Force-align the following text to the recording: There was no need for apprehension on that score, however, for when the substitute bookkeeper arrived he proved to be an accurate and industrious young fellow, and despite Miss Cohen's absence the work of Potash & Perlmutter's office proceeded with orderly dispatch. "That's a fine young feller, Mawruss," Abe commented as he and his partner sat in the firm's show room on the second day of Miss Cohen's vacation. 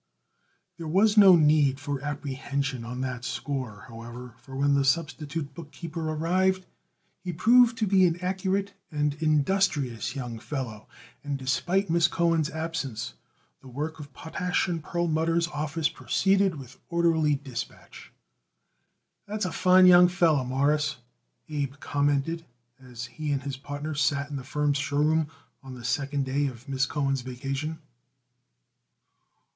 There 0.77 0.87
was 0.87 1.15
no 1.15 1.35
need 1.35 1.79
for 1.79 2.01
apprehension 2.03 2.83
on 2.83 3.01
that 3.01 3.23
score, 3.23 3.85
however, 3.87 4.33
for 4.39 4.55
when 4.55 4.73
the 4.73 4.83
substitute 4.83 5.53
bookkeeper 5.53 6.09
arrived 6.09 6.65
he 7.23 7.31
proved 7.31 7.77
to 7.77 7.85
be 7.85 8.07
an 8.07 8.19
accurate 8.19 8.73
and 8.89 9.13
industrious 9.21 10.15
young 10.15 10.39
fellow, 10.39 10.87
and 11.23 11.37
despite 11.37 11.91
Miss 11.91 12.07
Cohen's 12.07 12.49
absence 12.49 13.13
the 13.59 13.67
work 13.67 13.99
of 13.99 14.11
Potash 14.11 14.67
& 14.77 14.81
Perlmutter's 14.81 15.47
office 15.49 15.87
proceeded 15.87 16.55
with 16.55 16.79
orderly 16.89 17.35
dispatch. 17.35 18.11
"That's 19.27 19.45
a 19.45 19.51
fine 19.51 19.85
young 19.85 20.07
feller, 20.07 20.43
Mawruss," 20.43 20.95
Abe 21.47 21.75
commented 21.79 22.43
as 22.79 23.05
he 23.05 23.31
and 23.31 23.43
his 23.43 23.55
partner 23.55 23.93
sat 23.93 24.31
in 24.31 24.35
the 24.35 24.43
firm's 24.43 24.79
show 24.79 24.97
room 24.97 25.27
on 25.61 25.75
the 25.75 25.85
second 25.85 26.25
day 26.25 26.47
of 26.47 26.67
Miss 26.67 26.87
Cohen's 26.87 27.21
vacation. 27.21 27.77